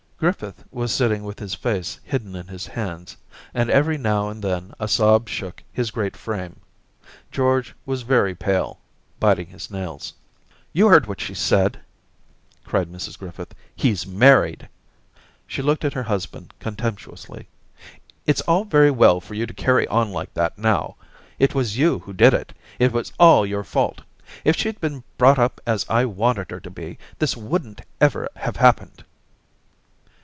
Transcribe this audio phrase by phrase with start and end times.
[0.21, 3.17] Griffith was sitting with his face hidden in his hands,
[3.55, 6.59] and every now and then a sob shook his great frame.
[7.31, 8.77] George was very pale,
[9.19, 10.13] biting his nails.
[10.73, 11.79] 'You heard what she said,'
[12.65, 13.55] cried Mrs Griffith.
[13.67, 14.69] * He's married!'...
[15.47, 17.47] She looked at her husband contemptuously.'
[18.27, 20.97] It's all very well* for you to carry on like that now.
[21.39, 24.01] It was you who did it; it was all your fault.
[24.45, 28.57] If she'd been brought up as I wanted her to be, this wouldn't ever have
[28.57, 29.03] happened.'